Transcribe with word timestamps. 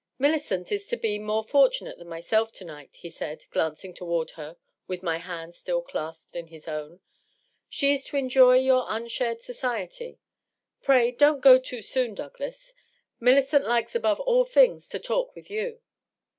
^^ 0.01 0.03
Millicent 0.17 0.71
is 0.71 0.87
to 0.87 0.97
be 0.97 1.19
more 1.19 1.43
fortunate 1.43 1.99
than 1.99 2.09
myself, 2.09 2.51
to 2.53 2.65
night," 2.65 2.95
he 2.95 3.07
said, 3.07 3.45
glancing 3.51 3.93
toward 3.93 4.31
her 4.31 4.57
with 4.87 5.03
my 5.03 5.19
hand 5.19 5.53
still 5.53 5.83
clasped 5.83 6.35
in 6.35 6.47
his 6.47 6.67
own." 6.67 7.01
She 7.69 7.93
is 7.93 8.03
to 8.05 8.17
enjoy 8.17 8.55
your 8.57 8.85
unshared 8.89 9.41
society... 9.41 10.17
Pray 10.81 11.11
don't 11.11 11.39
go 11.39 11.59
too 11.59 11.83
soon, 11.83 12.15
Douglas. 12.15 12.73
Millicent 13.19 13.67
likes 13.67 13.93
above 13.93 14.19
all 14.21 14.43
things 14.43 14.89
to 14.89 14.97
talk 14.97 15.35
with 15.35 15.51
you." 15.51 15.81